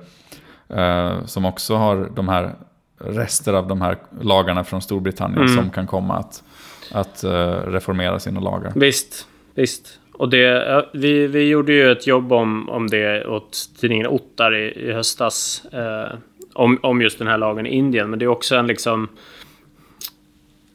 [0.69, 2.55] eh, som också har de här
[2.97, 5.55] rester av de här lagarna från Storbritannien Mm.
[5.55, 6.43] som kan komma att,
[6.91, 8.71] att eh, reformera sina lagar.
[8.75, 9.99] Visst, visst.
[10.13, 14.89] Och det, vi, vi gjorde ju ett jobb om, om det åt tidningen Ottar i,
[14.89, 15.65] i höstas.
[15.71, 16.17] Eh,
[16.53, 18.09] om, om just den här lagen i Indien.
[18.09, 19.07] Men det är också en liksom...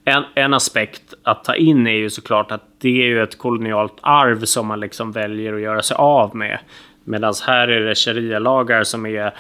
[0.05, 3.95] En, en aspekt att ta in är ju såklart att det är ju ett kolonialt
[4.01, 6.59] arv som man liksom väljer att göra sig av med.
[7.05, 9.35] Medan här är det sharia-lagar som är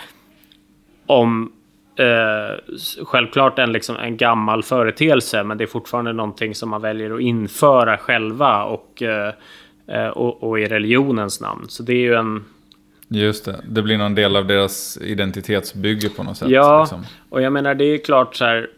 [1.10, 1.52] om
[1.96, 7.14] eh, självklart en, liksom, en gammal företeelse, men det är fortfarande någonting som man väljer
[7.14, 9.34] att införa själva och, eh,
[9.86, 11.64] eh, och, och i religionens namn.
[11.68, 12.44] Så det är ju en...
[13.08, 16.48] Just det, det blir någon del av deras identitetsbygge på något sätt.
[16.48, 17.04] Ja, liksom.
[17.28, 18.70] och jag menar det är klart så här.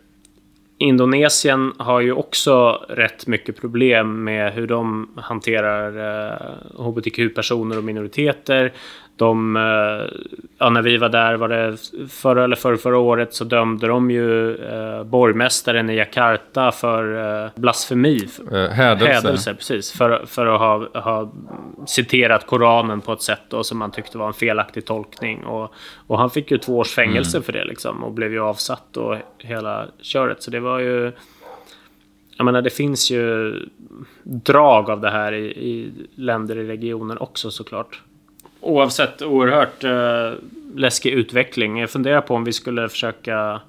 [0.83, 5.89] Indonesien har ju också rätt mycket problem med hur de hanterar
[6.31, 6.39] eh,
[6.85, 8.73] hbtq-personer och minoriteter.
[9.17, 10.19] de, eh,
[10.59, 11.77] ja, när vi var där, var det
[12.09, 17.51] förra eller förra, förra året, så dömde de ju eh, borgmästaren i Jakarta för eh,
[17.57, 18.29] blasfemi.
[18.53, 19.13] Eh, hädelse.
[19.13, 19.93] Hädelse, precis.
[19.93, 21.33] För, för att ha, ha
[21.87, 25.45] citerat Koranen på ett sätt då, som man tyckte var en felaktig tolkning.
[25.45, 25.73] Och,
[26.07, 27.45] och han fick ju två års fängelse Mm.
[27.45, 30.43] för det liksom, och blev ju avsatt och hela köret.
[30.43, 31.13] Så det var ju...
[32.37, 33.55] Jag menar, det finns ju
[34.23, 38.01] drag av det här i, i länder i regionen också såklart.
[38.61, 40.39] Oavsett oerhört eh,
[40.75, 41.79] läskig utveckling.
[41.79, 43.61] Jag funderar på om vi skulle försöka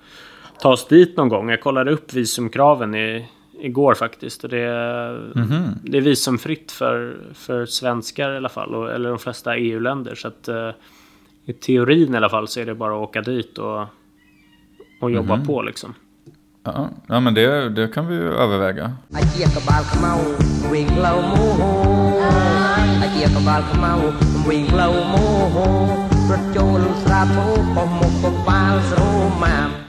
[0.60, 1.50] ta oss dit någon gång.
[1.50, 3.26] Jag kollade upp visumkraven i,
[3.62, 4.44] igår faktiskt.
[4.44, 5.32] Och det, är-
[5.84, 8.76] det är visumfritt för, för svenskar i alla fall.
[8.76, 10.16] Och, eller de flesta EU-länder.
[10.16, 10.70] Så att eh,
[11.46, 13.82] i teorin i alla fall så är det bara att åka dit och,
[15.02, 15.94] och jobba på liksom.
[16.66, 18.92] Ja, ja men det, det kan vi ju överväga.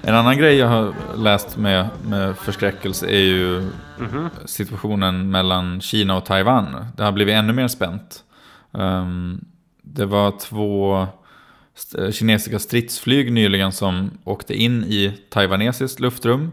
[0.02, 4.28] En annan grej jag har läst med, med förskräckelse är ju mm -hmm.
[4.44, 6.87] situationen mellan Kina och Taiwan.
[6.96, 8.24] Det har blivit ännu mer spänt.
[8.72, 9.44] Um,
[9.82, 11.06] det var två
[12.12, 16.50] kinesiska stridsflyg nyligen som åkte in i taiwanesiskt luftrum.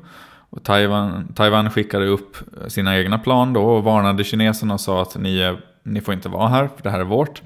[0.50, 5.16] Och Taiwan, Taiwan skickade upp sina egna plan då och varnade kineserna och sa att
[5.16, 7.42] ni, ni får inte vara här, för det här är vårt.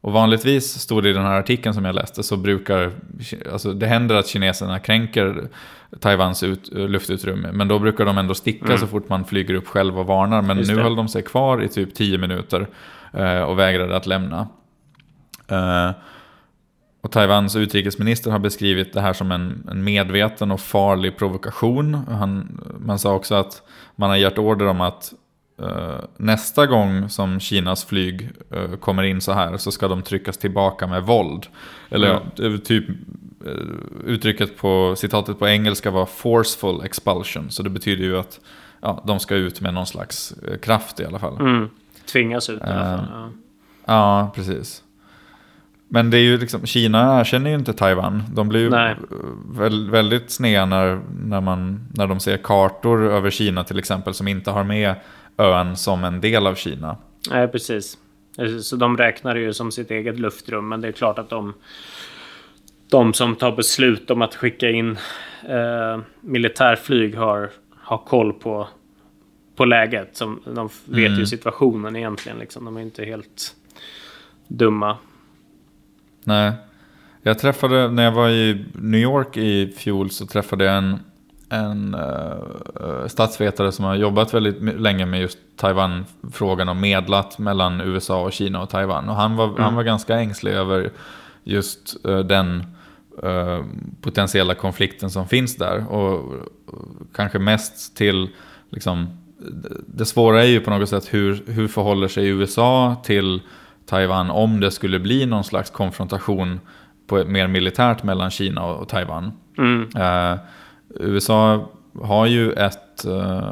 [0.00, 2.92] Och vanligtvis stod det i den här artikeln som jag läste så brukar,
[3.52, 5.48] alltså det händer att kineserna kränker
[6.00, 7.52] Taiwans ut, luftutrymme.
[7.52, 10.42] Men då brukar de ändå sticka så fort man flyger upp själv och varnar.
[10.42, 10.82] Men Just nu det.
[10.82, 12.66] höll de sig kvar i typ 10 minuter
[13.12, 14.48] eh, och vägrade att lämna.
[15.48, 15.90] Eh,
[17.06, 21.94] och Taiwans utrikesminister har beskrivit det här som en, en medveten och farlig provokation.
[21.94, 23.62] Han, man sa också att
[23.96, 25.12] man har gett order om att
[25.62, 30.38] eh, nästa gång som Kinas flyg eh, kommer in så här så ska de tryckas
[30.38, 31.46] tillbaka med våld.
[31.88, 32.88] Eller ja, det är typ
[33.46, 33.52] eh,
[34.04, 37.50] uttrycket på citatet på engelska var forceful expulsion.
[37.50, 38.40] Så det betyder ju att
[38.80, 41.40] ja, de ska ut med någon slags eh, kraft i alla fall.
[41.40, 41.68] Mm.
[42.12, 43.06] Tvingas ut i alla Eh, fall.
[43.12, 43.30] Ja.
[43.88, 44.82] Ja, precis.
[45.88, 48.22] Men det är ju liksom, Kina erkänner ju inte Taiwan.
[48.34, 48.70] De blir ju
[49.60, 54.28] väl, väldigt sneda när, när, man, när de ser kartor över Kina till exempel som
[54.28, 54.94] inte har med
[55.36, 56.96] ön som en del av Kina.
[57.30, 57.98] Nej, precis.
[58.62, 60.68] Så de räknar det ju som sitt eget luftrum.
[60.68, 61.54] Men det är klart att de,
[62.90, 64.90] de som tar beslut om att skicka in
[65.48, 68.68] eh, militärflyg har, har koll på,
[69.56, 70.16] på läget.
[70.16, 72.38] Som, de vet ju situationen egentligen.
[72.38, 72.64] Liksom.
[72.64, 73.54] De är inte helt
[74.48, 74.96] dumma.
[76.26, 76.52] Nej.
[77.22, 80.98] Jag träffade, när jag var i New York i fjol så träffade jag en,
[81.48, 88.22] en uh, statsvetare som har jobbat väldigt länge med just Taiwan-frågan och medlat mellan USA
[88.22, 89.08] och Kina och Taiwan.
[89.08, 90.90] Och han var, han var ganska ängslig över
[91.44, 92.64] just eh, den
[93.22, 93.64] eh,
[94.00, 95.86] potentiella konflikten som finns där.
[95.92, 96.34] Och,
[97.14, 98.28] kanske mest till,
[98.70, 99.08] liksom,
[99.38, 103.40] det- det svåra är ju på något sätt hur, hur förhåller sig USA till
[103.86, 106.60] Taiwan om det skulle bli någon slags konfrontation
[107.06, 109.32] på mer militärt mellan Kina och, och Taiwan.
[109.58, 109.88] Mm.
[109.96, 110.38] Eh,
[111.00, 111.68] USA
[112.02, 113.50] har ju ett, eh,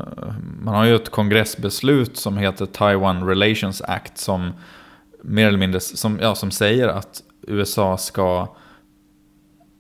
[0.63, 4.53] man har ju ett kongressbeslut som heter Taiwan Relations Act som
[5.23, 8.55] mer eller mindre som, ja, som säger att USA ska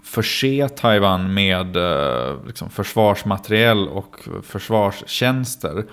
[0.03, 5.85] förse Taiwan med eh, liksom försvarsmateriel och försvarstjänster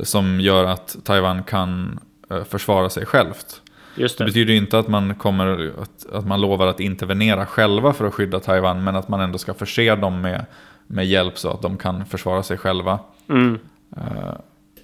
[0.00, 3.62] som gör att Taiwan kan eh, försvara sig självt.
[3.94, 4.28] Just Det det.
[4.28, 8.40] betyder inte att man, kommer, att, att man lovar att intervenera själva för att skydda
[8.40, 10.46] Taiwan, men att man ändå ska förse dem med,
[10.86, 12.98] med hjälp så att de kan försvara sig själva.
[13.28, 13.58] Mm.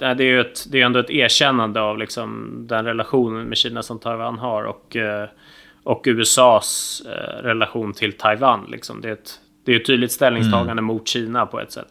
[0.01, 3.59] Nej, Det är ju ett, det är ändå ett erkännande av liksom den relationen med
[3.59, 4.65] Kina som Taiwan har.
[4.65, 5.29] Och, eh,
[5.83, 8.67] och USAs eh, relation till Taiwan.
[8.69, 9.01] Liksom.
[9.01, 11.89] Det är ett, det är ett tydligt ställningstagande mot Kina på ett sätt.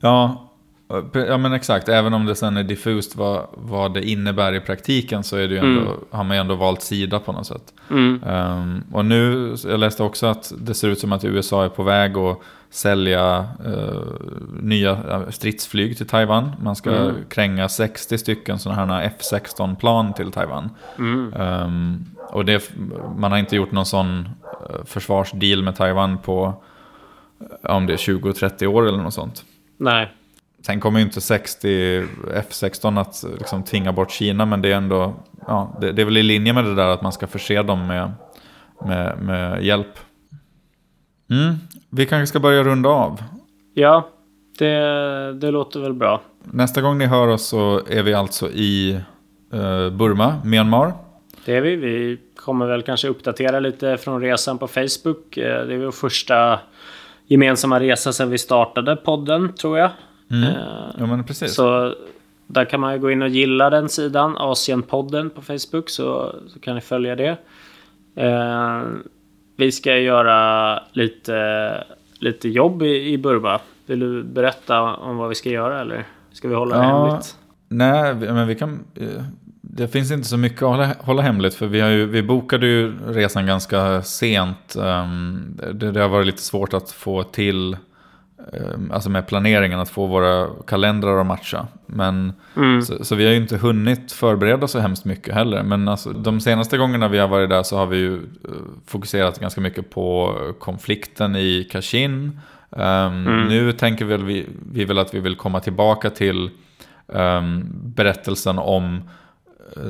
[0.00, 0.45] Ja,
[1.12, 1.88] ja, men exakt.
[1.88, 5.58] Även om det sen är diffust vad, vad det innebär i praktiken så är det
[5.58, 7.74] ändå, har man ju ändå valt sida på något sätt.
[7.90, 8.22] Mm.
[8.26, 11.82] Ehm, och nu, jag läste också att det ser ut som att USA är på
[11.82, 14.00] väg att sälja eh,
[14.60, 16.52] nya stridsflyg till Taiwan.
[16.62, 20.70] Man ska kränga 60 stycken sådana här F-16-plan till Taiwan.
[20.98, 21.32] Mm.
[21.32, 22.70] Ehm, och det,
[23.16, 24.28] man har inte gjort någon sån
[24.70, 26.62] eh, försvarsdeal med Taiwan på
[27.62, 29.44] om det är 20-30 år eller något sånt.
[29.76, 30.12] Nej.
[30.66, 32.00] Sen kommer ju inte 60
[32.50, 35.14] F16 att liksom tvinga bort Kina, men det är ändå,
[35.46, 37.86] ja, det, det är väl i linje med det där att man ska förse dem
[37.86, 38.12] med,
[38.86, 39.98] med, med hjälp.
[41.30, 41.54] Mm.
[41.90, 43.22] Vi kanske ska börja runda av.
[43.74, 44.08] Ja,
[44.58, 46.22] det, det låter väl bra.
[46.44, 49.00] Nästa gång ni hör oss så är vi alltså i
[49.52, 50.92] eh, Burma, Myanmar.
[51.44, 51.76] Det är vi.
[51.76, 55.36] Vi kommer väl kanske uppdatera lite från resan på Facebook.
[55.36, 56.60] Eh, det är vår första
[57.26, 59.90] gemensamma resa sedan vi startade podden, tror jag.
[60.30, 60.42] Mm.
[60.48, 60.56] Eh,
[60.98, 61.54] Ja, men precis.
[61.54, 61.94] Så
[62.46, 66.58] där kan man ju gå in och gilla den sidan, Asienpodden på Facebook, så, så
[66.60, 67.36] kan ni följa det.
[68.16, 68.82] Eh,
[69.56, 71.84] vi ska göra lite,
[72.18, 73.60] lite jobb i, i Burba.
[73.86, 77.04] Vill du berätta om vad vi ska göra eller ska vi hålla det Ja.
[77.06, 77.36] hemligt?
[77.68, 78.84] Nej, men vi kan...
[78.94, 79.22] eh,
[79.60, 82.66] Det finns inte så mycket att hålla, hålla hemligt för vi, har ju, vi bokade
[82.66, 84.76] ju resan ganska sent.
[84.76, 87.76] ehm, Det, det har varit lite svårt att få till,
[88.92, 91.66] alltså med planeringen, att få våra kalendrar att matcha.
[91.86, 92.82] Men, Mm.
[92.82, 95.62] så, så vi har ju inte hunnit förbereda så hemskt mycket heller.
[95.62, 98.20] Men alltså, de senaste gångerna vi har varit där så har vi ju eh,
[98.86, 102.40] fokuserat ganska mycket på konflikten i Kashin.
[102.76, 106.50] Ehm, Nu tänker väl vi, vi väl att vi vill komma tillbaka till
[107.14, 109.02] ehm, berättelsen om
[109.76, 109.82] eh,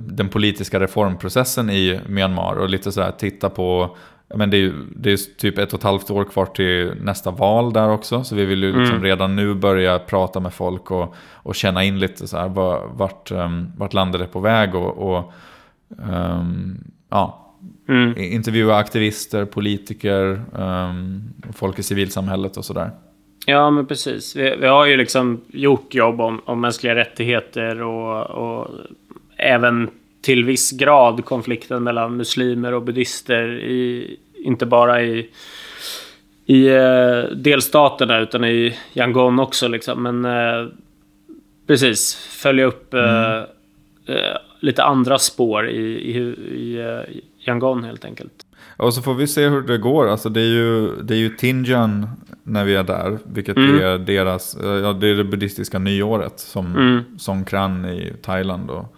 [0.00, 3.96] den politiska reformprocessen i Myanmar och lite så här titta på
[4.36, 7.30] men det är ju det är typ ett och ett halvt år kvar till nästa
[7.30, 8.24] val där också.
[8.24, 11.98] Så vi vill ju liksom redan nu börja prata med folk och, och känna in
[11.98, 14.74] lite så här var- vart, um, vart landet är på väg.
[14.74, 15.32] Och, och
[16.12, 16.78] ehm,
[17.10, 17.38] ja,
[17.88, 18.14] Mm.
[18.18, 22.90] intervjua aktivister, politiker, um, folk i civilsamhället och sådär.
[23.46, 24.36] Ja, men precis.
[24.36, 28.68] Vi, vi har ju liksom gjort jobb om, om mänskliga rättigheter och, och
[29.36, 29.90] även
[30.22, 35.28] till viss grad konflikten mellan muslimer och buddister i, inte bara i,
[36.46, 40.02] i eh, delstaterna utan i Yangon också liksom.
[40.02, 40.68] Men eh,
[41.66, 43.42] precis, följa upp eh,
[44.60, 46.16] lite andra spår i, i,
[46.54, 47.16] i eh,
[47.48, 48.32] Yangon helt enkelt.
[48.76, 50.08] Och så får vi se hur det går.
[50.08, 52.08] Alltså det är ju, det är ju Tinjan
[52.42, 53.18] när vi är där.
[53.24, 53.80] Vilket Mm.
[53.80, 56.38] är deras, ja det är det buddhistiska nyåret.
[56.40, 57.18] Som Mm.
[57.18, 58.70] Songkran i Thailand.
[58.70, 58.96] Och,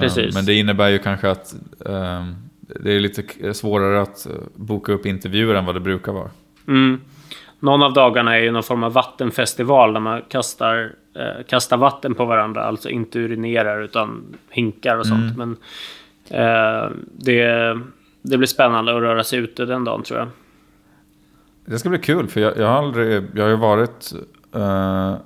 [0.00, 0.34] Precis.
[0.34, 1.54] Men det innebär ju kanske att
[1.86, 2.26] eh,
[2.58, 6.30] det är lite svårare att eh, boka upp intervjuer än vad det brukar vara.
[6.68, 7.00] Mm.
[7.60, 12.14] Någon av dagarna är ju någon form av vattenfestival där man kastar, eh, kastar vatten
[12.14, 12.62] på varandra.
[12.64, 15.36] Alltså inte urinerar utan hinkar och sånt.
[15.36, 15.56] Men
[16.30, 17.78] eh, det,
[18.22, 20.28] det blir spännande att röra sig ute den dagen tror jag.
[21.64, 24.12] Det ska bli kul för jag, jag har aldrig, jag har ju varit
[24.54, 25.16] eh,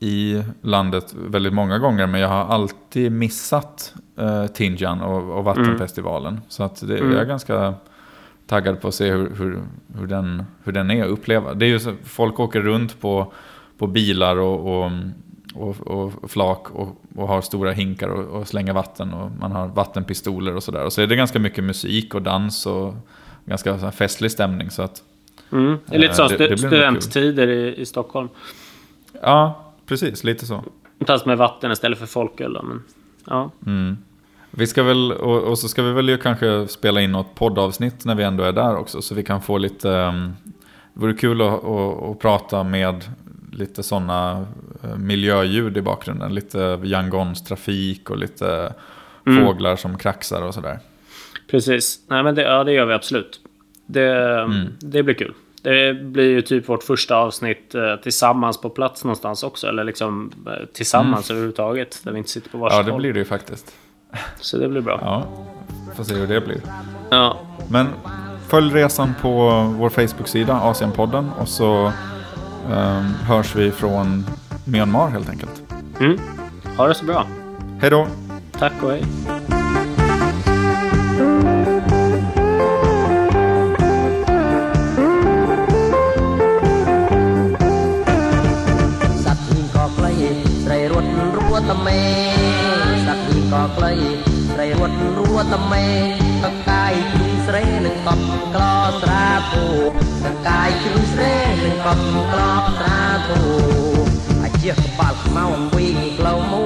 [0.00, 6.40] i landet väldigt många gånger men jag har alltid missat uh, Tinjan och, och Vattenfestivalen.
[6.48, 7.74] Så att det, jag är ganska
[8.46, 9.62] taggad på att se hur, hur,
[9.98, 11.54] hur, den, hur den är att uppleva.
[11.54, 13.32] Det är ju så, folk åker runt på,
[13.78, 14.90] på bilar och, och,
[15.54, 15.76] och,
[16.22, 20.56] och flak och, och har stora hinkar och, och slänger vatten och man har vattenpistoler
[20.56, 20.84] och sådär.
[20.84, 22.94] Och så är det ganska mycket musik och dans och
[23.44, 24.70] ganska så festlig stämning.
[24.70, 25.02] Så att,
[25.52, 25.78] Mm.
[25.86, 26.58] Det är lite Eh, så det- det stu- kul.
[26.58, 28.28] studenttider i, i Stockholm.
[29.22, 30.24] Ja, precis.
[30.24, 30.64] Lite så.
[31.06, 32.82] Fast med vatten istället för folköl då, men
[33.26, 33.50] ja.
[34.50, 38.04] Vi ska väl, och, och så ska vi väl ju kanske spela in något poddavsnitt
[38.04, 39.02] när vi ändå är där också.
[39.02, 39.88] Så vi kan få lite...
[39.88, 40.36] Um,
[40.94, 43.04] det vore kul att, att, att prata med
[43.52, 44.46] lite sådana
[44.96, 46.34] miljöljud i bakgrunden.
[46.34, 48.74] Lite Yangons trafik och lite
[49.24, 50.78] fåglar som kraxar och sådär.
[51.50, 52.00] Precis.
[52.06, 53.40] Nej men det, ja, det gör vi absolut.
[53.86, 54.48] Det,
[54.78, 55.34] det blir kul.
[55.62, 59.66] Det blir ju typ vårt första avsnitt eh, tillsammans på plats någonstans också.
[59.66, 62.00] Eller liksom eh, tillsammans överhuvudtaget.
[62.04, 63.00] Där vi inte sitter på varsitt Ja, det håll.
[63.00, 63.72] blir det ju faktiskt.
[64.40, 64.98] Så det blir bra.
[65.02, 65.24] Ja,
[65.96, 66.60] får se hur det blir.
[67.10, 67.38] Ja.
[67.70, 67.86] Men
[68.48, 69.30] följ resan på
[69.78, 71.30] vår Facebook-sida, Asienpodden.
[71.38, 71.92] Och så
[72.70, 74.24] um, hörs vi från
[74.64, 75.62] Myanmar helt enkelt.
[76.00, 76.18] Mm.
[76.76, 77.26] Ha det så bra.
[77.80, 78.06] Hej då!
[78.58, 79.04] Tack och hej.
[95.44, 95.86] ត់រួតមេ
[96.44, 98.24] កង្កាយជ្រុយស្រេនឹងកប់
[98.54, 99.64] ក្លោស្រាពូ
[100.24, 103.38] កង្កាយជ្រុយស្រេនឹងកប់ក្លោស្រាពូ
[104.42, 106.62] អាជាក្បាលខ្មៅវិញក្លោមូ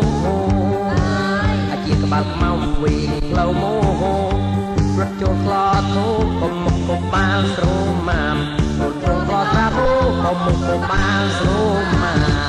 [1.72, 2.50] អាជាក្បាលខ្មៅ
[2.82, 3.74] វិញក្លោមូ
[4.98, 6.06] រត់ចូលក្លោធូ
[6.40, 8.36] កុំមុខកុំបាលស្រោមម៉ាំ
[8.80, 9.88] រត់ចូលក្លោស្រាពូ
[10.24, 12.41] កុំមុខកុំបាលស្រោម